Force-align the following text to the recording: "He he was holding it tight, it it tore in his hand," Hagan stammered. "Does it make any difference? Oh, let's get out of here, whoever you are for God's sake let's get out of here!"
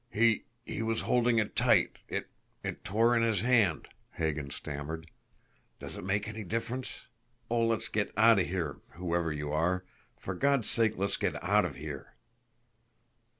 "He 0.09 0.45
he 0.65 0.81
was 0.81 1.01
holding 1.01 1.37
it 1.37 1.55
tight, 1.55 1.99
it 2.07 2.27
it 2.63 2.83
tore 2.83 3.15
in 3.15 3.21
his 3.21 3.41
hand," 3.41 3.87
Hagan 4.13 4.49
stammered. 4.49 5.05
"Does 5.77 5.95
it 5.95 6.03
make 6.03 6.27
any 6.27 6.43
difference? 6.43 7.05
Oh, 7.51 7.67
let's 7.67 7.87
get 7.87 8.11
out 8.17 8.39
of 8.39 8.47
here, 8.47 8.77
whoever 8.93 9.31
you 9.31 9.51
are 9.51 9.85
for 10.17 10.33
God's 10.33 10.67
sake 10.67 10.97
let's 10.97 11.17
get 11.17 11.35
out 11.43 11.65
of 11.65 11.75
here!" 11.75 12.15